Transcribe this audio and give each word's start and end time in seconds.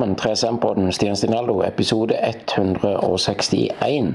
Velkommen 0.00 0.16
til 0.16 0.36
Sempodden 0.36 0.92
Stian 0.92 1.16
Stinaldo, 1.16 1.58
episode 1.60 2.14
161. 2.24 4.14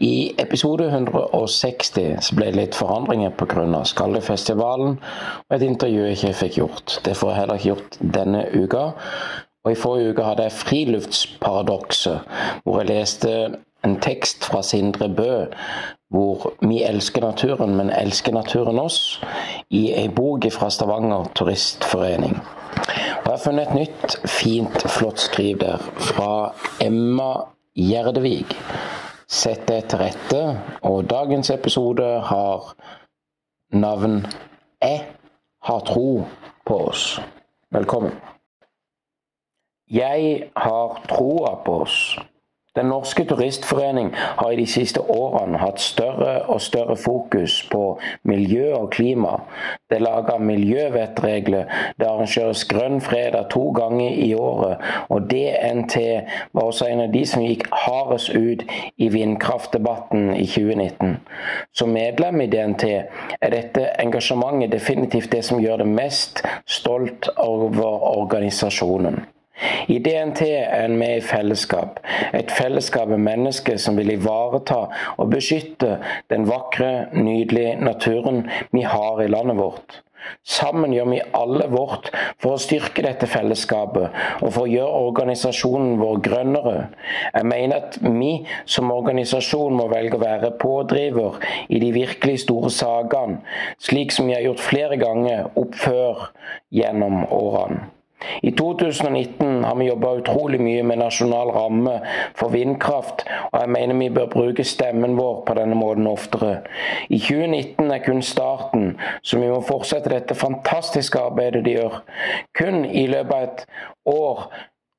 I 0.00 0.34
episode 0.38 0.84
160 0.84 2.28
ble 2.36 2.50
det 2.50 2.58
litt 2.58 2.76
forandringer 2.76 3.32
pga. 3.40 3.80
Skallefestivalen 3.88 4.98
og 4.98 5.56
et 5.56 5.64
intervju 5.64 6.04
jeg 6.04 6.18
ikke 6.18 6.34
fikk 6.42 6.58
gjort. 6.60 6.98
Det 7.08 7.16
får 7.16 7.30
jeg 7.30 7.38
heller 7.38 7.62
ikke 7.62 7.70
gjort 7.70 7.98
denne 8.18 8.44
uka. 8.52 8.84
Og 9.64 9.72
I 9.72 9.80
forrige 9.86 10.12
uke 10.12 10.28
hadde 10.28 10.50
jeg 10.50 10.58
Friluftsparadokset, 10.60 12.18
hvor 12.66 12.82
jeg 12.82 12.92
leste 12.92 13.36
en 13.88 13.96
tekst 14.04 14.44
fra 14.44 14.60
Sindre 14.60 15.08
Bø 15.08 15.46
hvor 16.12 16.50
vi 16.60 16.82
elsker 16.84 17.24
naturen, 17.24 17.72
men 17.76 17.88
elsker 17.88 18.36
naturen 18.36 18.78
oss, 18.78 19.16
i 19.70 19.94
ei 19.96 20.10
bok 20.12 20.44
fra 20.52 20.68
Stavanger 20.68 21.32
Turistforening. 21.34 22.36
Jeg 23.22 23.30
har 23.30 23.38
funnet 23.38 23.68
et 23.68 23.74
nytt, 23.74 24.14
fint, 24.26 24.82
flott 24.90 25.20
skriv 25.22 25.60
der 25.60 25.78
fra 25.78 26.54
Emma 26.82 27.28
Gjerdevig. 27.78 28.48
Sett 29.30 29.62
deg 29.68 29.84
til 29.88 30.00
rette, 30.02 30.40
og 30.82 31.06
dagens 31.10 31.50
episode 31.54 32.08
har 32.26 32.72
navn 33.70 34.26
'Jeg 34.82 35.06
har 35.62 35.80
tro 35.80 36.24
på 36.66 36.80
oss'. 36.88 37.22
Velkommen. 37.70 38.12
Jeg 39.90 40.50
har 40.56 41.00
troa 41.08 41.54
på 41.64 41.80
oss. 41.82 42.18
Den 42.76 42.86
norske 42.88 43.24
turistforening 43.24 44.14
har 44.16 44.50
i 44.50 44.56
de 44.56 44.66
siste 44.66 45.00
årene 45.12 45.58
hatt 45.60 45.80
større 45.80 46.38
og 46.48 46.60
større 46.64 46.94
fokus 46.96 47.58
på 47.68 47.98
miljø 48.24 48.70
og 48.72 48.86
klima. 48.94 49.34
Det 49.90 49.98
er 49.98 50.04
laget 50.06 50.40
miljøvettregler, 50.40 51.66
det 52.00 52.06
arrangeres 52.08 52.64
Grønn 52.70 53.00
fredag 53.04 53.50
to 53.52 53.66
ganger 53.76 54.16
i 54.24 54.30
året, 54.34 54.80
og 55.08 55.28
DNT 55.28 55.98
var 56.52 56.62
også 56.62 56.88
en 56.88 57.04
av 57.04 57.12
de 57.12 57.26
som 57.28 57.44
gikk 57.44 57.66
hardest 57.84 58.32
ut 58.32 58.64
i 58.96 59.10
vindkraftdebatten 59.12 60.32
i 60.32 60.46
2019. 60.48 61.18
Som 61.76 61.92
medlem 61.92 62.40
i 62.40 62.48
DNT 62.56 62.88
er 62.88 63.52
dette 63.52 63.84
engasjementet 64.00 64.72
definitivt 64.72 65.28
det 65.32 65.44
som 65.44 65.60
gjør 65.60 65.84
det 65.84 65.90
mest 65.92 66.40
stolt 66.64 67.28
over 67.36 68.08
organisasjonen. 68.16 69.20
I 69.88 69.98
DNT 69.98 70.42
er 70.46 70.84
en 70.84 70.96
med 70.98 71.16
i 71.16 71.24
fellesskap, 71.24 72.00
et 72.34 72.50
fellesskap 72.50 73.10
med 73.12 73.20
mennesker 73.26 73.76
som 73.76 73.98
vil 73.98 74.14
ivareta 74.14 74.86
og 75.16 75.28
beskytte 75.34 75.98
den 76.32 76.46
vakre, 76.48 77.08
nydelige 77.12 77.76
naturen 77.76 78.46
vi 78.72 78.86
har 78.86 79.20
i 79.20 79.28
landet 79.30 79.58
vårt. 79.60 80.02
Sammen 80.46 80.92
gjør 80.94 81.08
vi 81.10 81.20
alle 81.34 81.66
vårt 81.70 82.10
for 82.42 82.54
å 82.54 82.60
styrke 82.62 83.02
dette 83.04 83.26
fellesskapet 83.30 84.18
og 84.40 84.52
for 84.54 84.64
å 84.64 84.70
gjøre 84.70 85.00
organisasjonen 85.08 85.96
vår 86.00 86.20
grønnere. 86.26 86.76
Jeg 87.34 87.48
mener 87.50 87.82
at 87.82 87.98
vi 88.02 88.32
som 88.64 88.92
organisasjon 88.94 89.74
må 89.78 89.88
velge 89.92 90.18
å 90.18 90.22
være 90.22 90.52
pådriver 90.62 91.40
i 91.68 91.80
de 91.82 91.90
virkelig 91.94 92.44
store 92.44 92.70
sakene, 92.74 93.40
slik 93.82 94.14
som 94.14 94.30
vi 94.30 94.36
har 94.36 94.46
gjort 94.46 94.62
flere 94.62 95.00
ganger 95.02 95.50
opp 95.58 95.74
før 95.78 96.28
gjennom 96.74 97.24
årene. 97.26 97.90
I 98.42 98.50
2019 98.58 99.64
har 99.64 99.76
vi 99.76 99.88
jobba 99.88 100.14
utrolig 100.20 100.60
mye 100.60 100.82
med 100.86 101.00
nasjonal 101.02 101.52
ramme 101.54 101.98
for 102.38 102.54
vindkraft, 102.54 103.24
og 103.52 103.60
jeg 103.60 103.72
mener 103.76 103.98
vi 104.00 104.10
bør 104.14 104.30
bruke 104.32 104.64
stemmen 104.64 105.16
vår 105.18 105.42
på 105.46 105.56
denne 105.58 105.78
måten 105.78 106.06
oftere. 106.10 106.62
I 107.08 107.18
2019 107.18 107.90
er 107.90 108.04
kun 108.06 108.22
starten, 108.22 108.92
så 109.22 109.38
vi 109.38 109.50
må 109.50 109.60
fortsette 109.66 110.12
dette 110.12 110.38
fantastiske 110.38 111.20
arbeidet 111.20 111.64
de 111.66 111.78
gjør. 111.78 112.02
Kun 112.58 112.84
i 112.84 113.06
løpet 113.06 113.34
av 113.36 113.48
et 113.48 113.66
år 114.12 114.46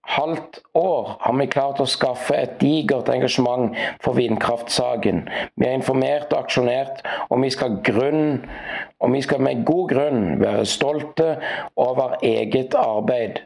halvt 0.04 0.60
år 0.74 1.16
har 1.20 1.38
vi 1.40 1.48
klart 1.48 1.80
å 1.82 1.88
skaffe 1.90 2.36
et 2.36 2.58
digert 2.62 3.10
engasjement 3.10 3.78
for 4.04 4.18
vindkraftsaken. 4.20 5.24
Vi 5.56 5.68
har 5.68 5.80
informert 5.80 6.34
og 6.34 6.44
aksjonert, 6.44 7.02
og 7.30 7.42
vi 7.44 7.50
skal, 7.54 7.80
grunn, 7.86 8.44
og 9.00 9.16
vi 9.16 9.24
skal 9.24 9.42
med 9.44 9.64
god 9.68 9.90
grunn 9.94 10.22
være 10.44 10.68
stolte 10.70 11.30
over 11.80 12.20
eget 12.22 12.76
arbeid. 12.78 13.44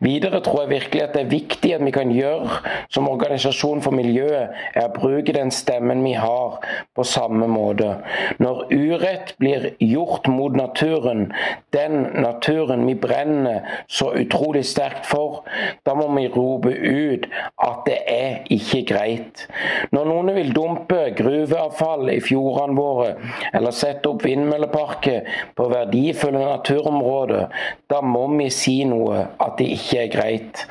Videre 0.00 0.40
tror 0.44 0.64
jeg 0.64 0.70
virkelig 0.70 1.02
at 1.02 1.14
det 1.14 1.22
er 1.24 1.30
viktig 1.30 1.72
at 1.74 1.84
vi 1.84 1.92
kan 1.94 2.12
gjøre 2.12 2.58
som 2.92 3.08
organisasjon 3.08 3.82
for 3.84 3.94
miljøet, 3.96 4.54
er 4.74 4.88
å 4.88 4.92
bruke 4.94 5.34
den 5.34 5.52
stemmen 5.54 6.02
vi 6.04 6.14
har, 6.18 6.58
på 6.94 7.04
samme 7.06 7.46
måte. 7.50 7.96
Når 8.42 8.66
urett 8.72 9.34
blir 9.40 9.70
gjort 9.82 10.28
mot 10.30 10.54
naturen, 10.56 11.26
den 11.74 12.08
naturen 12.22 12.86
vi 12.86 12.94
brenner 12.98 13.64
så 13.88 14.12
utrolig 14.18 14.64
sterkt 14.68 15.08
for, 15.08 15.42
da 15.86 15.94
må 15.98 16.08
vi 16.14 16.26
rope 16.34 16.70
ut 16.70 17.28
at 17.62 17.84
det 17.88 17.98
er 18.10 18.40
ikke 18.54 18.84
greit. 18.88 19.46
Når 19.94 20.10
noen 20.10 20.34
vil 20.36 20.52
dumpe 20.56 21.10
gruveavfall 21.18 22.10
i 22.14 22.20
fjordene 22.24 22.78
våre, 22.78 23.14
eller 23.54 23.74
sette 23.74 24.10
opp 24.10 24.24
vindmølleparker 24.24 25.28
på 25.56 25.68
verdifulle 25.72 26.44
naturområder, 26.44 27.48
da 27.90 28.00
må 28.04 28.26
vi 28.34 28.50
si 28.52 28.78
noe. 28.88 29.24
at 29.44 29.60
det 29.64 29.70
ikke 29.72 29.98
er 29.98 30.10
greit. 30.12 30.66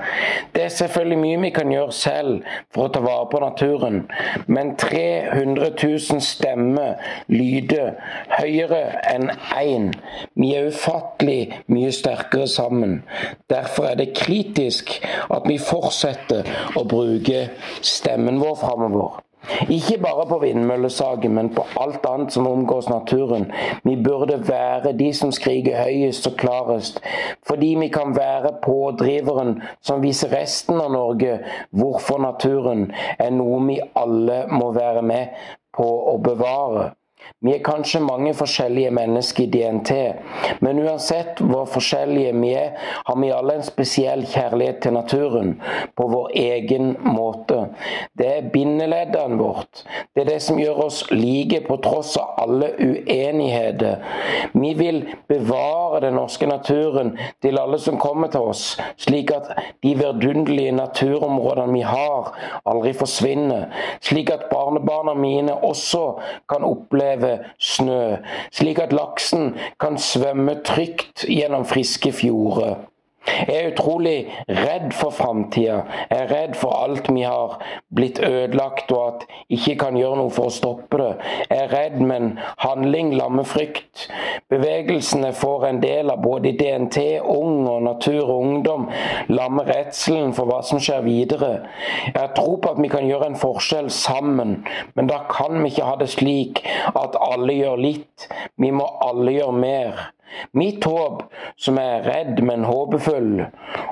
Det 0.56 0.64
er 0.64 0.68
selvfølgelig 0.70 1.18
mye 1.18 1.42
vi 1.42 1.50
kan 1.50 1.72
gjøre 1.72 1.92
selv 1.98 2.44
for 2.74 2.86
å 2.86 2.94
ta 2.94 3.02
vare 3.02 3.26
på 3.32 3.42
naturen, 3.42 4.04
men 4.46 4.76
300 4.78 5.72
000 5.82 6.22
stemmer 6.22 7.02
lyder 7.32 7.96
høyere 8.38 8.84
enn 9.14 9.32
én. 9.58 9.90
Vi 10.38 10.54
er 10.54 10.70
ufattelig 10.70 11.64
mye 11.74 11.92
sterkere 11.96 12.48
sammen. 12.48 13.02
Derfor 13.50 13.90
er 13.90 14.00
det 14.00 14.14
kritisk 14.18 15.00
at 15.34 15.50
vi 15.50 15.58
fortsetter 15.58 16.48
å 16.78 16.86
bruke 16.86 17.48
stemmen 17.82 18.42
vår 18.44 18.60
framover. 18.62 19.24
Ikke 19.70 19.98
bare 20.02 20.26
på 20.30 20.40
vindmøllesaken, 20.40 21.34
men 21.36 21.50
på 21.56 21.66
alt 21.80 22.06
annet 22.08 22.34
som 22.34 22.48
omgås 22.48 22.90
naturen. 22.90 23.50
Vi 23.84 23.96
burde 24.04 24.40
være 24.48 24.94
de 24.98 25.10
som 25.14 25.32
skriker 25.36 25.84
høyest 25.84 26.28
og 26.28 26.38
klarest, 26.40 27.02
fordi 27.48 27.76
vi 27.80 27.88
kan 27.94 28.16
være 28.16 28.56
pådriveren 28.64 29.62
som 29.82 30.04
viser 30.04 30.32
resten 30.36 30.82
av 30.82 30.92
Norge 30.96 31.40
hvorfor 31.72 32.22
naturen 32.24 32.90
er 33.20 33.32
noe 33.36 33.62
vi 33.68 33.80
alle 34.00 34.44
må 34.52 34.72
være 34.76 35.02
med 35.02 35.48
på 35.76 35.88
å 36.14 36.18
bevare. 36.24 36.92
Vi 37.44 37.52
er 37.52 37.64
kanskje 37.64 38.00
mange 38.00 38.32
forskjellige 38.34 38.92
mennesker 38.96 39.44
i 39.44 39.50
DNT, 39.52 39.92
men 40.64 40.78
uansett 40.80 41.42
hvor 41.44 41.66
forskjellige 41.68 42.32
vi 42.40 42.54
er, 42.56 42.78
har 43.04 43.18
vi 43.20 43.32
alle 43.36 43.58
en 43.58 43.66
spesiell 43.68 44.24
kjærlighet 44.32 44.80
til 44.86 44.96
naturen 44.96 45.50
på 45.98 46.08
vår 46.08 46.30
egen 46.40 46.94
måte. 47.04 47.66
Det 48.16 48.30
er 48.30 48.48
bindeleddene 48.54 49.36
vårt. 49.42 49.84
Det 50.16 50.24
er 50.24 50.30
det 50.30 50.38
som 50.46 50.62
gjør 50.62 50.86
oss 50.86 51.02
like 51.12 51.60
på 51.68 51.78
tross 51.84 52.14
av 52.22 52.32
alle 52.46 52.70
uenigheter. 52.80 54.00
Vi 54.54 54.72
vil 54.80 55.02
bevare 55.28 56.00
den 56.06 56.16
norske 56.16 56.48
naturen 56.48 57.12
til 57.44 57.60
alle 57.60 57.80
som 57.80 58.00
kommer 58.00 58.32
til 58.32 58.48
oss, 58.54 58.78
slik 59.04 59.36
at 59.36 59.52
de 59.84 59.98
verdunderlige 60.00 60.72
naturområdene 60.80 61.76
vi 61.76 61.84
har, 61.84 62.32
aldri 62.64 62.96
forsvinner. 62.96 63.68
Slik 64.00 64.32
at 64.32 64.48
barnebarna 64.54 65.14
mine 65.20 65.60
også 65.60 66.06
kan 66.48 66.64
oppleve 66.64 67.13
snø, 67.60 68.18
slik 68.52 68.80
at 68.80 68.94
laksen 68.94 69.54
kan 69.80 69.98
svømme 69.98 70.58
trygt 70.66 71.26
gjennom 71.28 71.66
friske 71.66 72.12
fjorder. 72.12 72.93
Jeg 73.24 73.56
er 73.56 73.72
utrolig 73.72 74.18
redd 74.50 74.92
for 74.94 75.14
framtida. 75.16 75.78
Jeg 76.10 76.20
er 76.26 76.32
redd 76.32 76.56
for 76.60 76.76
alt 76.76 77.08
vi 77.14 77.24
har 77.24 77.56
blitt 77.96 78.20
ødelagt, 78.20 78.92
og 78.92 79.08
at 79.08 79.26
ikke 79.50 79.78
kan 79.80 79.98
gjøre 79.98 80.20
noe 80.20 80.34
for 80.34 80.50
å 80.50 80.54
stoppe 80.54 81.00
det. 81.00 81.12
Jeg 81.50 81.62
er 81.62 81.72
redd, 81.72 82.00
men 82.04 82.34
handling 82.64 83.14
lammer 83.16 83.48
frykt. 83.48 84.08
Bevegelsene 84.52 85.32
får 85.40 85.68
en 85.70 85.82
del 85.84 86.12
av 86.12 86.24
både 86.24 86.52
DNT, 86.60 87.22
Ung 87.24 87.68
og 87.70 87.86
Natur 87.88 88.24
og 88.26 88.36
Ungdom 88.42 88.90
lammer 89.32 89.70
redselen 89.72 90.34
for 90.36 90.50
hva 90.50 90.60
som 90.66 90.82
skjer 90.84 91.06
videre. 91.08 91.54
Jeg 92.10 92.20
har 92.20 92.34
tro 92.36 92.58
på 92.60 92.74
at 92.74 92.82
vi 92.84 92.92
kan 92.92 93.08
gjøre 93.08 93.32
en 93.32 93.40
forskjell 93.40 93.92
sammen, 93.94 94.60
men 94.98 95.12
da 95.12 95.24
kan 95.32 95.62
vi 95.62 95.72
ikke 95.72 95.88
ha 95.88 95.96
det 96.02 96.12
slik 96.12 96.64
at 96.92 97.16
alle 97.24 97.56
gjør 97.56 97.80
litt. 97.88 98.28
Vi 98.60 98.74
må 98.76 98.90
alle 99.08 99.38
gjøre 99.38 99.64
mer. 99.64 100.04
Mitt 100.52 100.84
håp, 100.84 101.24
som 101.56 101.78
er 101.78 102.04
redd, 102.06 102.42
men 102.44 102.64
håpefull, 102.66 103.46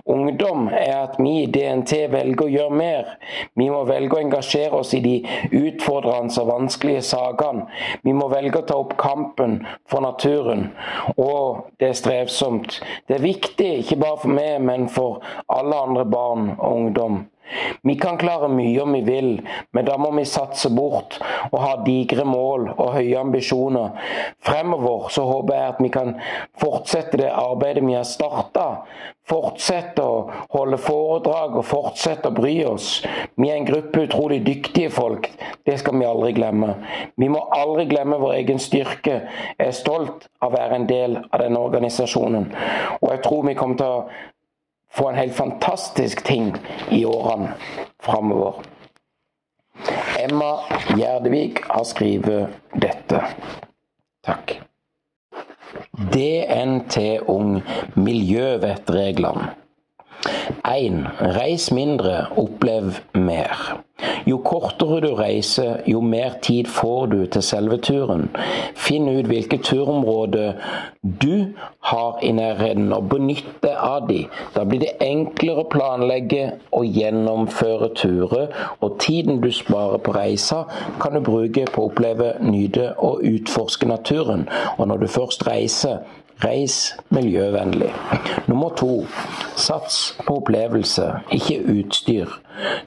ungdom, 0.09 0.67
er 0.67 0.95
at 0.97 1.19
vi 1.19 1.43
i 1.43 1.49
DNT 1.51 2.05
velger 2.11 2.45
å 2.45 2.51
gjøre 2.51 2.77
mer. 2.77 3.11
Vi 3.57 3.69
må 3.71 3.83
velge 3.89 4.17
å 4.17 4.23
engasjere 4.23 4.81
oss 4.81 4.93
i 4.97 5.01
de 5.03 5.15
utfordrende 5.49 6.33
og 6.41 6.49
vanskelige 6.49 7.03
sakene. 7.11 7.67
Vi 8.05 8.13
må 8.17 8.29
velge 8.31 8.61
å 8.61 8.67
ta 8.67 8.79
opp 8.81 8.97
kampen 9.01 9.61
for 9.89 10.03
naturen. 10.05 10.69
Og 11.17 11.67
det 11.79 11.91
er 11.91 11.99
strevsomt. 11.99 12.81
Det 13.07 13.19
er 13.19 13.25
viktig, 13.25 13.71
ikke 13.83 14.01
bare 14.01 14.23
for 14.23 14.37
meg, 14.37 14.61
men 14.65 14.89
for 14.91 15.21
alle 15.51 15.83
andre 15.87 16.07
barn 16.09 16.53
og 16.57 16.71
ungdom. 16.71 17.21
Vi 17.83 17.95
kan 17.99 18.17
klare 18.21 18.49
mye 18.51 18.81
om 18.83 18.93
vi 18.93 19.01
vil, 19.05 19.31
men 19.71 19.87
da 19.87 19.97
må 19.97 20.11
vi 20.15 20.25
satse 20.29 20.69
bort 20.73 21.17
og 21.51 21.59
ha 21.61 21.71
digre 21.85 22.25
mål 22.27 22.69
og 22.75 22.93
høye 22.97 23.19
ambisjoner. 23.19 23.95
Fremover 24.45 25.09
så 25.13 25.25
håper 25.27 25.57
jeg 25.57 25.73
at 25.73 25.81
vi 25.81 25.91
kan 25.93 26.13
fortsette 26.61 27.19
det 27.21 27.31
arbeidet 27.31 27.85
vi 27.85 27.97
har 27.97 28.07
starta. 28.07 28.67
Fortsette 29.31 30.03
å 30.03 30.15
holde 30.51 30.79
foredrag 30.81 31.59
og 31.59 31.67
fortsette 31.67 32.31
å 32.31 32.35
bry 32.35 32.55
oss. 32.67 32.99
Vi 33.39 33.49
er 33.49 33.59
en 33.59 33.67
gruppe 33.67 34.05
utrolig 34.07 34.41
dyktige 34.45 34.89
folk. 34.91 35.29
Det 35.65 35.77
skal 35.79 35.99
vi 35.99 36.09
aldri 36.09 36.33
glemme. 36.35 36.73
Vi 37.21 37.29
må 37.31 37.43
aldri 37.55 37.85
glemme 37.91 38.19
vår 38.21 38.39
egen 38.41 38.59
styrke. 38.59 39.21
Jeg 39.57 39.69
er 39.69 39.77
stolt 39.77 40.27
av 40.41 40.49
å 40.51 40.57
være 40.57 40.81
en 40.81 40.89
del 40.89 41.17
av 41.21 41.39
denne 41.43 41.61
organisasjonen. 41.61 42.49
Og 42.99 43.09
jeg 43.13 43.23
tror 43.25 43.47
vi 43.47 43.57
kommer 43.57 43.79
til 43.79 43.95
å 43.95 44.05
få 44.91 45.09
en 45.09 45.19
helt 45.19 45.35
fantastisk 45.35 46.23
ting 46.23 46.55
i 46.89 47.05
årene 47.05 47.53
framover. 48.03 48.61
Emma 50.19 50.51
Gjerdevik 50.97 51.63
har 51.65 51.83
skrevet 51.83 52.47
dette. 52.73 53.23
Takk. 54.25 54.59
DNT 56.13 56.97
Ung 57.27 57.61
miljøvettreglene. 57.95 59.53
1. 60.67 60.99
Reis 61.37 61.71
mindre, 61.73 62.27
opplev 62.37 62.99
mer. 63.17 63.81
Jo 64.25 64.37
kortere 64.45 65.01
du 65.01 65.15
reiser, 65.15 65.81
jo 65.89 66.01
mer 66.01 66.37
tid 66.41 66.69
får 66.69 67.05
du 67.11 67.19
til 67.25 67.43
selve 67.45 67.77
turen. 67.81 68.29
Finn 68.75 69.09
ut 69.09 69.29
hvilke 69.29 69.57
turområder 69.63 70.53
du 71.01 71.53
har 71.91 72.19
i 72.21 72.31
nærheten, 72.31 72.91
og 72.93 73.09
benytt 73.09 73.47
deg 73.63 73.75
av 73.77 74.07
de. 74.09 74.25
Da 74.55 74.65
blir 74.67 74.83
det 74.83 74.93
enklere 75.01 75.63
å 75.63 75.69
planlegge 75.71 76.43
og 76.77 76.85
gjennomføre 76.85 77.91
turer, 77.97 78.53
og 78.79 78.99
tiden 79.01 79.41
du 79.41 79.49
sparer 79.55 80.01
på 80.05 80.13
reisa, 80.15 80.63
kan 81.01 81.17
du 81.17 81.23
bruke 81.25 81.65
på 81.71 81.81
å 81.85 81.89
oppleve, 81.89 82.35
nyte 82.45 82.91
og 83.01 83.25
utforske 83.25 83.89
naturen. 83.89 84.47
Og 84.77 84.87
når 84.87 85.05
du 85.05 85.07
først 85.11 85.47
reiser, 85.47 86.03
Reis 86.41 86.95
miljøvennlig. 87.09 87.91
Nummer 88.47 88.69
to 88.69 89.05
sats 89.55 90.17
på 90.27 90.39
opplevelse, 90.41 91.03
ikke 91.31 91.59
utstyr. 91.73 92.25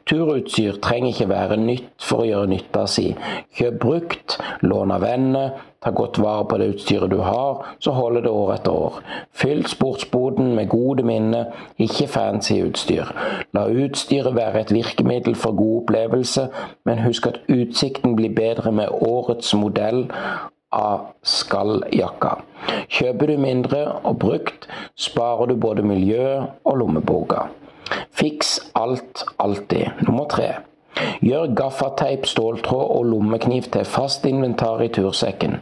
Turutstyr 0.06 0.80
trenger 0.82 1.12
ikke 1.12 1.28
være 1.28 1.56
nytt 1.60 2.02
for 2.02 2.24
å 2.24 2.26
gjøre 2.28 2.50
nytta 2.50 2.82
si. 2.90 3.12
Kjøp 3.54 3.78
brukt, 3.82 4.36
lån 4.66 4.94
av 4.96 5.06
venner, 5.06 5.54
ta 5.84 5.92
godt 5.94 6.18
vare 6.18 6.46
på 6.48 6.58
det 6.58 6.68
utstyret 6.74 7.12
du 7.12 7.18
har, 7.22 7.62
så 7.78 7.92
holder 7.94 8.24
det 8.24 8.32
år 8.32 8.54
etter 8.54 8.72
år. 8.72 8.98
Fyll 9.32 9.62
sportsboden 9.68 10.54
med 10.56 10.68
gode 10.72 11.04
minner, 11.06 11.52
ikke 11.78 12.08
fancy 12.08 12.58
utstyr. 12.64 13.12
La 13.54 13.66
utstyret 13.68 14.34
være 14.36 14.64
et 14.64 14.74
virkemiddel 14.74 15.36
for 15.38 15.56
god 15.56 15.82
opplevelse, 15.82 16.48
men 16.88 17.04
husk 17.04 17.30
at 17.30 17.40
utsikten 17.52 18.16
blir 18.16 18.34
bedre 18.34 18.72
med 18.72 18.92
årets 19.04 19.54
modell 19.54 20.06
av 20.74 21.08
skalljakka. 21.22 22.36
Kjøper 22.90 23.30
du 23.30 23.40
mindre 23.40 23.82
og 24.02 24.18
brukt, 24.24 24.68
sparer 24.98 25.52
du 25.52 25.56
både 25.60 25.86
miljøet 25.86 26.50
og 26.66 26.80
lommeboka. 26.82 27.48
Fiks 28.14 28.58
alt 28.78 29.24
alltid. 29.42 30.04
Nummer 30.08 30.26
tre. 30.30 30.52
Gjør 31.24 31.54
gaffateip, 31.56 32.26
ståltråd 32.28 32.90
og 32.96 33.06
lommekniv 33.10 33.68
til 33.74 33.86
fast 33.88 34.26
inventar 34.28 34.82
i 34.84 34.90
tursekken. 34.94 35.58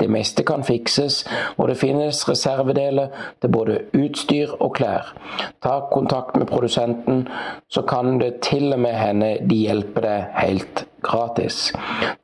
Det 0.00 0.08
meste 0.10 0.44
kan 0.48 0.64
fikses, 0.66 1.22
og 1.56 1.68
det 1.70 1.78
finnes 1.80 2.22
reservedeler 2.28 3.12
til 3.42 3.52
både 3.54 3.78
utstyr 3.98 4.56
og 4.58 4.74
klær. 4.78 5.12
Ta 5.62 5.78
kontakt 5.92 6.36
med 6.36 6.50
produsenten, 6.50 7.26
så 7.68 7.82
kan 7.82 8.18
det 8.20 8.40
til 8.48 8.72
og 8.72 8.80
med 8.82 8.98
hende 8.98 9.32
de 9.48 9.62
hjelper 9.66 10.08
deg 10.08 10.36
helt 10.42 10.86
gratis. 11.02 11.72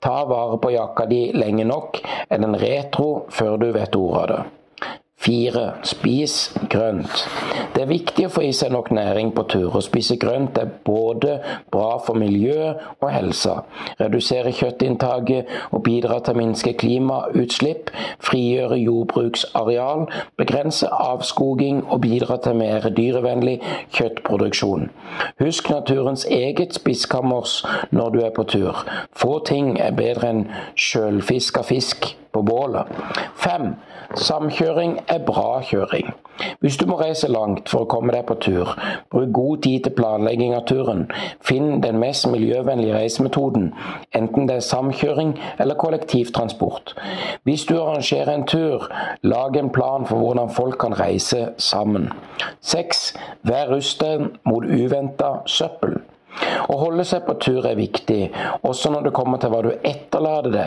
Ta 0.02 0.22
vare 0.28 0.58
på 0.62 0.75
jakka 0.75 1.08
di 1.11 1.28
lenge 1.34 1.66
nok, 1.69 2.02
er 2.31 2.43
den 2.43 2.58
retro 2.58 3.26
før 3.31 3.56
du 3.56 3.72
vet 3.72 3.96
ordet 3.96 4.22
av 4.22 4.31
det. 4.34 4.44
4. 5.28 5.72
Spis 5.84 6.34
grønt. 6.72 7.28
Det 7.75 7.82
er 7.82 7.90
viktig 7.90 8.25
å 8.26 8.30
få 8.32 8.46
i 8.46 8.52
seg 8.56 8.72
nok 8.72 8.88
næring 8.96 9.34
på 9.36 9.42
tur. 9.52 9.75
Å 9.76 9.82
spise 9.84 10.16
grønt 10.20 10.56
er 10.56 10.70
både 10.86 11.34
bra 11.72 11.98
for 12.00 12.16
miljøet 12.16 12.80
og 13.02 13.10
helsa. 13.12 13.58
Redusere 14.00 14.54
kjøttinntaket 14.56 15.50
og 15.76 15.82
bidra 15.84 16.16
til 16.25 16.32
å 16.32 16.40
minske 16.40 16.72
klimautslipp. 16.80 17.92
Frigjøre 18.25 18.78
jordbruksareal. 18.80 20.06
Begrense 20.40 20.88
avskoging 20.88 21.82
og 21.84 22.00
bidra 22.06 22.38
til 22.44 22.56
mer 22.62 22.88
dyrevennlig 22.88 23.58
kjøttproduksjon. 23.98 24.88
Husk 25.42 25.69
naturens 25.75 26.25
eget 26.32 26.78
spiskammers 26.80 27.60
når 27.92 28.16
du 28.16 28.22
er 28.25 28.32
på 28.32 28.48
tur. 28.48 28.80
Få 29.12 29.42
ting 29.44 29.76
er 29.76 29.92
bedre 29.98 30.32
enn 30.32 30.46
sjølfiska 30.88 31.66
fisk 31.69 32.14
på 32.38 32.46
bålet. 32.46 32.87
5. 33.43 33.75
Samkjøring 34.17 34.99
er 35.08 35.25
bra 35.26 35.61
kjøring. 35.67 36.12
Hvis 36.61 36.76
du 36.79 36.87
må 36.87 36.96
reise 37.00 37.29
langt 37.29 37.69
for 37.69 37.85
å 37.85 37.88
komme 37.90 38.14
deg 38.14 38.25
på 38.29 38.37
tur, 38.43 38.70
bruk 39.11 39.32
god 39.35 39.62
tid 39.67 39.85
til 39.85 39.94
planlegging 39.99 40.55
av 40.55 40.67
turen. 40.70 41.06
Finn 41.44 41.81
den 41.82 41.99
mest 41.99 42.29
miljøvennlige 42.31 42.94
reisemetoden, 42.94 43.73
enten 44.14 44.46
det 44.49 44.61
er 44.61 44.67
samkjøring 44.69 45.35
eller 45.58 45.79
kollektivtransport. 45.82 46.94
Hvis 47.43 47.67
du 47.67 47.75
arrangerer 47.81 48.32
en 48.35 48.46
tur, 48.46 48.87
lag 49.23 49.58
en 49.58 49.73
plan 49.75 50.06
for 50.06 50.23
hvordan 50.23 50.55
folk 50.55 50.79
kan 50.79 50.94
reise 51.00 51.49
sammen. 51.58 52.12
6. 52.62 53.02
Vær 53.50 53.75
rusten 53.75 54.31
mot 54.46 54.64
uventa 54.64 55.40
søppel. 55.46 55.99
Å 56.69 56.76
holde 56.76 57.04
seg 57.08 57.25
på 57.26 57.34
tur 57.40 57.66
er 57.66 57.78
viktig, 57.78 58.28
også 58.66 58.92
når 58.92 59.08
det 59.08 59.14
kommer 59.16 59.40
til 59.40 59.52
hva 59.52 59.62
du 59.64 59.70
etterlater 59.76 60.52
det. 60.52 60.66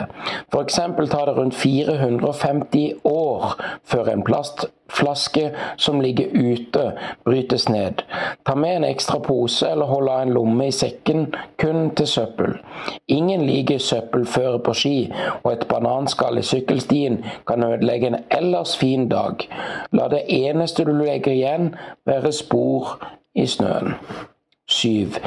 F.eks. 0.50 0.78
tar 1.12 1.28
det 1.28 1.34
rundt 1.36 1.54
450 1.54 3.04
år 3.08 3.54
før 3.88 4.10
en 4.12 4.24
plastflaske 4.26 5.44
som 5.80 6.00
ligger 6.02 6.34
ute, 6.34 6.84
brytes 7.24 7.68
ned. 7.70 8.02
Ta 8.44 8.56
med 8.58 8.80
en 8.80 8.88
ekstra 8.88 9.20
pose 9.22 9.70
eller 9.70 9.90
hold 9.92 10.10
av 10.10 10.24
en 10.24 10.34
lomme 10.34 10.66
i 10.68 10.74
sekken 10.74 11.28
kun 11.62 11.92
til 11.98 12.10
søppel. 12.10 12.58
Ingen 13.06 13.46
liker 13.46 13.78
søppelføre 13.78 14.58
på 14.66 14.76
ski, 14.76 14.96
og 15.44 15.52
et 15.54 15.68
bananskall 15.70 16.42
i 16.42 16.46
sykkelstien 16.46 17.22
kan 17.48 17.64
ødelegge 17.68 18.10
en 18.10 18.20
ellers 18.34 18.74
fin 18.80 19.06
dag. 19.12 19.46
La 19.94 20.10
det 20.12 20.24
eneste 20.26 20.88
du 20.88 20.94
legger 20.98 21.36
igjen, 21.36 21.72
være 22.08 22.34
spor 22.34 22.96
i 23.38 23.46
snøen. 23.46 23.94
7. 24.72 25.20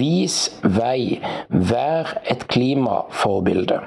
Vis 0.00 0.42
vei. 0.62 1.20
Vær 1.48 2.14
et 2.30 2.46
klimaforbilde. 2.52 3.80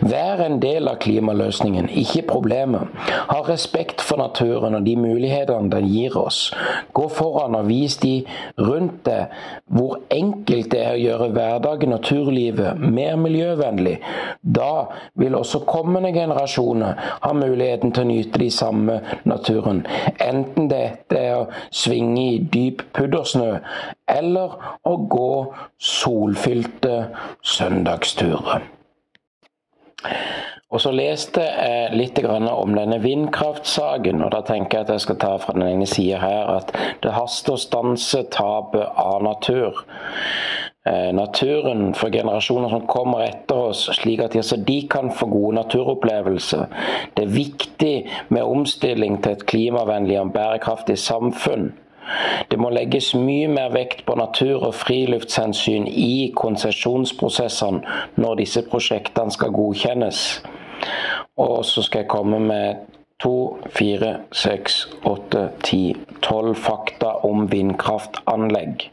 Vær 0.00 0.42
en 0.44 0.58
del 0.62 0.88
av 0.90 0.98
klimaløsningen, 1.02 1.88
ikke 2.02 2.24
problemet. 2.28 2.90
Ha 3.28 3.38
respekt 3.46 4.02
for 4.04 4.20
naturen 4.20 4.76
og 4.78 4.86
de 4.86 4.94
mulighetene 4.98 5.70
den 5.72 5.88
gir 5.90 6.16
oss. 6.18 6.52
Gå 6.94 7.08
foran 7.12 7.56
og 7.58 7.68
vis 7.68 7.98
de 8.02 8.14
rundt 8.58 9.04
deg 9.08 9.34
hvor 9.74 9.98
enkelt 10.14 10.70
det 10.72 10.80
er 10.82 10.94
å 10.94 11.02
gjøre 11.02 11.28
hverdagen 11.36 11.94
og 11.96 12.02
turlivet 12.06 12.80
mer 12.80 13.18
miljøvennlig. 13.20 13.98
Da 14.42 14.88
vil 15.18 15.36
også 15.38 15.64
kommende 15.68 16.12
generasjoner 16.14 17.04
ha 17.22 17.34
muligheten 17.36 17.92
til 17.92 18.06
å 18.06 18.10
nyte 18.12 18.42
de 18.42 18.50
samme 18.54 19.00
naturen. 19.28 19.84
Enten 20.24 20.70
dette 20.70 21.18
er 21.18 21.36
å 21.42 21.48
svinge 21.70 22.24
i 22.34 22.40
dyp 22.52 22.86
puddersnø, 22.96 23.58
eller 24.08 24.58
å 24.88 24.96
gå 25.10 25.30
solfylte 25.78 26.96
søndagsturer. 27.44 28.77
Og 30.68 30.82
så 30.84 30.90
leste 30.92 31.40
jeg 31.40 31.96
litt 31.96 32.18
om 32.28 32.74
denne 32.76 32.98
vindkraftsaken, 33.00 34.20
og 34.20 34.34
da 34.34 34.42
tenker 34.44 34.78
jeg 34.78 34.86
at 34.86 34.92
jeg 34.92 35.04
skal 35.06 35.16
ta 35.22 35.30
fra 35.40 35.54
den 35.56 35.64
ene 35.64 35.88
sida 35.88 36.20
her 36.20 36.50
at 36.58 36.74
det 37.02 37.14
haster 37.16 37.56
å 37.56 37.62
stanse 37.62 38.20
tapet 38.34 38.84
av 39.00 39.22
natur. 39.24 39.80
Eh, 40.88 41.08
naturen 41.16 41.94
for 41.96 42.12
generasjoner 42.12 42.68
som 42.68 42.84
kommer 42.86 43.24
etter 43.26 43.64
oss, 43.70 43.88
slik 43.96 44.20
at 44.24 44.36
de 44.66 44.78
kan 44.88 45.10
få 45.10 45.26
gode 45.32 45.56
naturopplevelser. 45.62 46.68
Det 47.16 47.24
er 47.24 47.34
viktig 47.34 47.96
med 48.28 48.44
omstilling 48.44 49.22
til 49.22 49.32
et 49.32 49.46
klimavennlig 49.48 50.20
og 50.20 50.32
bærekraftig 50.36 50.98
samfunn. 51.00 51.72
Det 52.50 52.58
må 52.60 52.70
legges 52.72 53.14
mye 53.14 53.48
mer 53.52 53.72
vekt 53.74 54.04
på 54.06 54.16
natur- 54.18 54.66
og 54.68 54.74
friluftshensyn 54.74 55.86
i 55.88 56.32
konsesjonsprosessene 56.36 57.98
når 58.16 58.40
disse 58.42 58.62
prosjektene 58.70 59.34
skal 59.34 59.54
godkjennes. 59.56 60.22
Og 61.38 61.64
så 61.64 61.82
skal 61.82 62.04
jeg 62.04 62.12
komme 62.12 62.40
med 62.40 62.86
to, 63.22 63.58
fire, 63.74 64.14
seks, 64.32 64.86
åtte, 65.04 65.48
ti, 65.62 65.96
tolv 66.22 66.54
fakta 66.54 67.18
om 67.26 67.48
vindkraftanlegg. 67.50 68.88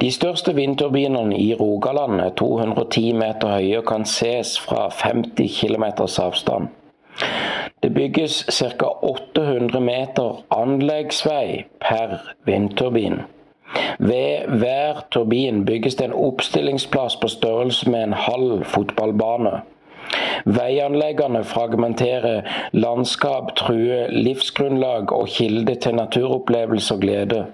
De 0.00 0.10
største 0.12 0.52
vindturbinene 0.54 1.36
i 1.38 1.54
Rogaland 1.56 2.20
er 2.20 2.34
210 2.36 3.12
meter 3.16 3.54
høye 3.56 3.80
kan 3.86 4.04
ses 4.06 4.58
fra 4.60 4.88
50 4.92 5.48
km 5.60 5.86
avstand. 6.04 6.68
Det 7.82 7.94
bygges 7.94 8.44
ca. 8.50 8.86
800 9.02 9.80
meter 9.80 10.44
anleggsvei 10.50 11.64
per 11.80 12.18
vindturbin. 12.44 13.20
Ved 13.98 14.48
hver 14.58 15.04
turbin 15.10 15.64
bygges 15.64 15.94
det 15.94 16.04
en 16.04 16.12
oppstillingsplass 16.12 17.16
på 17.16 17.28
størrelse 17.28 17.90
med 17.90 18.02
en 18.02 18.12
halv 18.12 18.64
fotballbane. 18.64 19.60
Veianleggene 20.48 21.42
fragmenterer 21.44 22.40
landskap, 22.72 23.50
truer 23.56 24.08
livsgrunnlag 24.08 25.12
og 25.12 25.28
kilde 25.28 25.74
til 25.74 25.94
naturopplevelse 25.98 26.94
og 26.94 27.00
glede. 27.00 27.46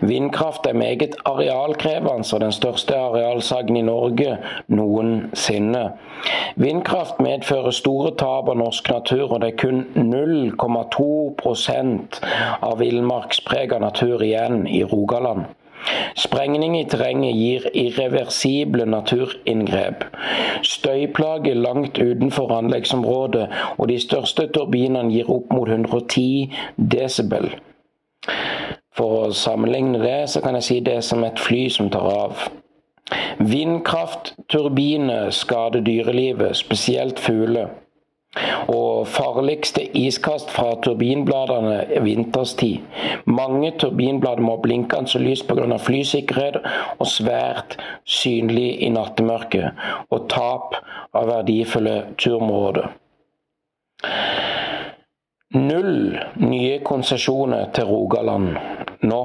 Vindkraft 0.00 0.66
er 0.66 0.72
meget 0.72 1.16
arealkrevende 1.28 2.34
og 2.34 2.40
den 2.40 2.52
største 2.52 2.96
arealsaken 2.96 3.76
i 3.76 3.82
Norge 3.82 4.38
noensinne. 4.68 5.90
Vindkraft 6.56 7.20
medfører 7.20 7.70
store 7.70 8.10
tap 8.16 8.48
av 8.48 8.56
norsk 8.56 8.90
natur, 8.90 9.32
og 9.32 9.40
det 9.42 9.48
er 9.52 9.56
kun 9.66 9.86
0,2% 9.96 12.20
av 12.62 12.78
villmarksprega 12.80 13.78
natur 13.78 14.22
igjen 14.24 14.66
i 14.66 14.84
Rogaland. 14.84 15.44
Sprengning 16.16 16.76
i 16.78 16.84
terrenget 16.88 17.34
gir 17.34 17.66
irreversible 17.74 18.86
naturinngrep. 18.86 20.04
Støyplager 20.62 21.54
langt 21.54 21.98
utenfor 21.98 22.52
anleggsområdet, 22.58 23.48
og 23.78 23.88
de 23.88 23.98
største 24.00 24.46
turbinene 24.54 25.12
gir 25.12 25.30
opp 25.32 25.52
mot 25.52 25.68
110 25.68 26.52
desibel. 26.76 27.50
For 28.96 29.26
å 29.26 29.36
sammenligne 29.36 30.02
det, 30.02 30.18
så 30.30 30.42
kan 30.44 30.58
jeg 30.58 30.68
si 30.68 30.80
det 30.84 30.98
er 31.00 31.06
som 31.06 31.24
et 31.24 31.40
fly 31.40 31.66
som 31.72 31.90
tar 31.90 32.08
av. 32.12 32.48
Vindkraftturbiner 33.40 35.30
skader 35.34 35.80
dyrelivet, 35.84 36.56
spesielt 36.56 37.20
fugler. 37.20 37.72
Og 38.72 39.08
farligste 39.12 39.82
iskast 39.98 40.50
fra 40.50 40.70
turbinbladene 40.80 41.74
er 41.82 42.00
vinterstid. 42.00 42.80
Mange 43.28 43.74
turbinblader 43.78 44.40
må 44.40 44.56
blinkende 44.62 45.20
lys 45.20 45.42
pga. 45.44 45.76
flysikkerhet 45.76 46.56
og 46.98 47.06
svært 47.06 47.76
synlig 48.04 48.82
i 48.82 48.88
nattemørket, 48.88 49.76
og 50.10 50.28
tap 50.32 50.80
av 51.12 51.28
verdifulle 51.28 51.96
turområder. 52.16 52.88
Null 55.52 56.18
nye 56.40 56.78
konsesjoner 56.84 57.68
til 57.76 57.84
Rogaland 57.84 58.56
nå. 59.02 59.22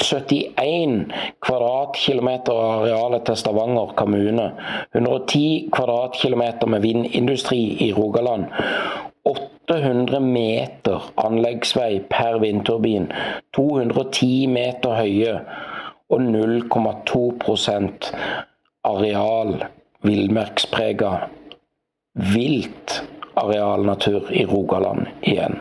71 0.00 1.12
kvadratkilometer 1.44 2.52
av 2.52 2.70
arealet 2.82 3.26
til 3.28 3.36
Stavanger 3.36 3.92
kommune. 3.96 4.46
110 4.94 5.68
kvadratkilometer 5.72 6.66
med 6.66 6.80
vindindustri 6.86 7.60
i 7.86 7.92
Rogaland. 7.92 8.48
800 9.24 10.20
meter 10.20 11.12
anleggsvei 11.16 12.00
per 12.10 12.38
vindturbin. 12.42 13.12
210 13.56 14.46
meter 14.46 14.96
høye 14.96 15.36
og 16.12 16.20
0,2% 16.20 18.10
areal 18.84 19.54
villmarksprega 20.02 21.12
vilt 22.34 23.02
arealnatur 23.36 24.32
i 24.32 24.44
Rogaland 24.44 25.06
igjen. 25.22 25.60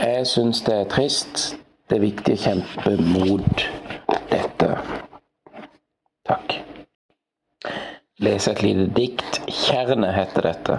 Jeg 0.00 0.26
syns 0.26 0.62
det 0.64 0.76
er 0.76 0.88
trist. 0.88 1.56
Det 1.90 1.96
er 1.98 2.02
viktig 2.04 2.34
å 2.36 2.38
kjempe 2.38 2.90
mot 3.02 3.62
dette. 4.30 4.66
Takk. 6.28 6.52
Lese 8.22 8.52
et 8.52 8.62
lite 8.62 8.84
dikt. 8.94 9.40
'Tjernet' 9.48 10.14
heter 10.14 10.46
dette. 10.46 10.76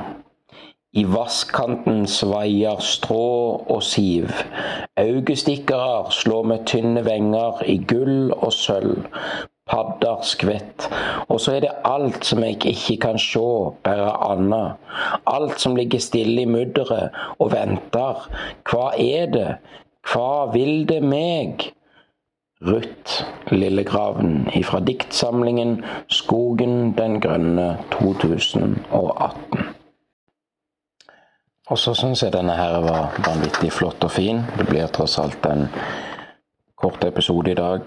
I 0.95 1.03
vasskanten 1.03 2.05
svaier 2.07 2.79
strå 2.79 3.27
og 3.75 3.83
siv. 3.83 4.31
Augestikkere 5.03 6.13
slår 6.15 6.47
med 6.53 6.63
tynne 6.71 7.03
venger 7.03 7.59
i 7.67 7.75
gull 7.91 8.31
og 8.31 8.55
sølv. 8.55 9.03
Padder 9.67 10.23
skvett. 10.23 10.87
Og 11.27 11.43
så 11.43 11.57
er 11.57 11.67
det 11.67 11.75
alt 11.87 12.23
som 12.27 12.43
jeg 12.47 12.59
ikke 12.71 12.97
kan 13.09 13.19
sjå, 13.19 13.75
bare 13.83 14.15
anna. 14.31 14.63
Alt 15.27 15.59
som 15.59 15.75
ligger 15.75 15.99
stille 15.99 16.47
i 16.47 16.49
mudderet 16.55 17.11
og 17.39 17.51
venter. 17.51 18.27
Hva 18.63 18.93
er 18.95 19.31
det? 19.35 19.49
Hva 20.07 20.51
vil 20.53 20.87
det 20.89 21.01
meg? 21.03 21.71
Ruth 22.61 23.23
Lillegraven 23.49 24.49
ifra 24.53 24.79
diktsamlingen 24.79 25.83
'Skogen 26.09 26.93
den 26.97 27.21
grønne' 27.21 27.77
2018. 27.91 29.65
Og 31.69 31.77
så 31.77 31.93
syns 31.93 32.23
jeg 32.23 32.33
denne 32.33 32.53
her 32.53 32.81
var 32.83 33.15
vanvittig 33.25 33.71
flott 33.71 34.03
og 34.03 34.11
fin. 34.11 34.43
Det 34.57 34.67
blir 34.67 34.87
tross 34.87 35.19
alt 35.19 35.45
en 35.45 35.69
kort 36.77 37.03
episode 37.03 37.51
i 37.51 37.55
dag. 37.55 37.81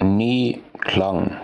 Ny 0.00 0.62
klang 0.80 1.34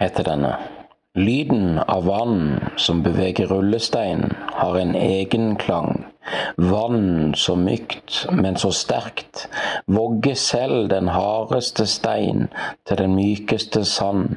heter 0.00 0.22
denne. 0.22 0.75
Lyden 1.16 1.78
av 1.78 2.04
vann 2.04 2.60
som 2.76 3.02
beveger 3.02 3.46
rullestein, 3.46 4.32
har 4.52 4.78
en 4.78 4.94
egen 4.94 5.56
klang. 5.56 6.04
Vann 6.56 7.34
så 7.34 7.56
mykt, 7.56 8.26
men 8.32 8.56
så 8.56 8.70
sterkt, 8.72 9.48
vogger 9.86 10.34
selv 10.34 10.88
den 10.88 11.08
hardeste 11.08 11.86
stein 11.86 12.48
til 12.88 13.00
den 13.00 13.14
mykeste 13.16 13.84
sand, 13.84 14.36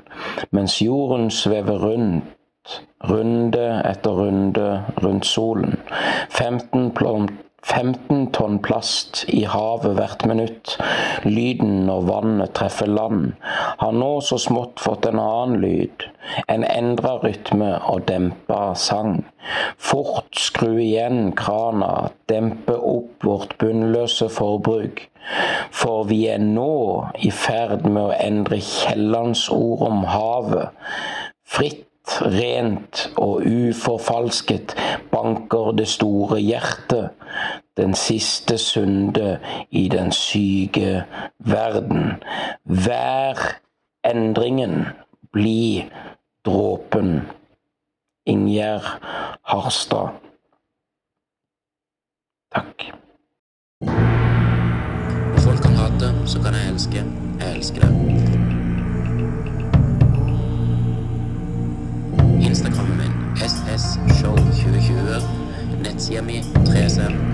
mens 0.52 0.82
jorden 0.82 1.32
svever 1.32 1.84
rundt 1.84 2.36
runde 3.04 3.66
etter 3.86 4.12
runde 4.12 4.84
rundt 5.04 5.26
solen. 5.26 5.78
15 6.30 6.92
15 7.64 8.30
tonn 8.36 8.60
plast 8.64 9.26
i 9.28 9.44
havet 9.50 9.98
hvert 9.98 10.26
minutt. 10.30 10.76
Lyden 11.26 11.86
når 11.90 12.06
vannet 12.08 12.54
treffer 12.58 12.88
land, 12.88 13.34
har 13.82 13.92
nå 13.96 14.12
så 14.26 14.40
smått 14.42 14.80
fått 14.84 15.10
en 15.10 15.20
annen 15.20 15.60
lyd. 15.64 16.08
En 16.48 16.64
endra 16.64 17.18
rytme 17.24 17.72
og 17.92 18.06
dempa 18.08 18.74
sang. 18.80 19.24
Fort 19.78 20.38
skru 20.38 20.78
igjen 20.80 21.34
krana, 21.38 22.10
dempe 22.32 22.78
opp 22.78 23.28
vårt 23.28 23.58
bunnløse 23.62 24.30
forbruk. 24.32 25.06
For 25.76 26.08
vi 26.10 26.24
er 26.32 26.42
nå 26.42 27.10
i 27.20 27.32
ferd 27.34 27.86
med 27.86 28.02
å 28.06 28.18
endre 28.18 28.62
Kiellands 28.64 29.48
ord 29.54 29.86
om 29.90 30.04
havet. 30.10 30.74
Fritt 31.50 31.89
rent 32.22 33.12
og 33.18 33.44
uforfalsket 33.46 34.76
banker 35.12 35.72
det 35.78 35.88
store 35.88 36.40
hjertet, 36.40 37.10
den 37.78 37.96
siste 37.96 38.58
sunde 38.58 39.40
i 39.72 39.88
den 39.90 40.12
syke 40.12 41.04
verden. 41.40 42.24
Vær 42.66 43.60
endringen, 44.04 44.86
bli 45.32 45.86
dråpen. 46.46 47.22
Ingjerd 48.30 48.86
Harstad. 49.44 50.10
Takk. 52.54 52.92
Folk 55.40 55.62
kan 55.62 55.76
hate, 55.82 56.14
så 56.26 56.42
kan 56.44 56.54
jeg 56.54 56.70
elske. 56.74 57.04
Jeg 57.40 57.56
elsker 57.56 57.82
det. 57.82 58.49
Miami 66.22 66.44
13h. 66.68 67.29